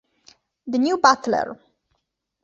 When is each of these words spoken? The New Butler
The 0.71 0.79
New 0.81 0.97
Butler 0.97 1.59